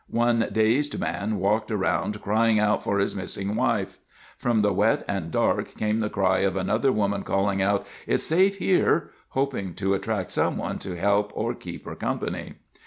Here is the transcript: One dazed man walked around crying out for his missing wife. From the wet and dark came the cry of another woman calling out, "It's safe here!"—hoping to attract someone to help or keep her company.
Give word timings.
One 0.09 0.47
dazed 0.51 0.99
man 0.99 1.37
walked 1.37 1.69
around 1.69 2.19
crying 2.23 2.57
out 2.57 2.81
for 2.83 2.97
his 2.97 3.15
missing 3.15 3.55
wife. 3.55 3.99
From 4.35 4.63
the 4.63 4.73
wet 4.73 5.03
and 5.07 5.29
dark 5.29 5.75
came 5.77 5.99
the 5.99 6.09
cry 6.09 6.39
of 6.39 6.55
another 6.55 6.91
woman 6.91 7.21
calling 7.21 7.61
out, 7.61 7.85
"It's 8.07 8.23
safe 8.23 8.57
here!"—hoping 8.57 9.75
to 9.75 9.93
attract 9.93 10.31
someone 10.31 10.79
to 10.79 10.95
help 10.97 11.31
or 11.35 11.53
keep 11.53 11.85
her 11.85 11.93
company. 11.93 12.55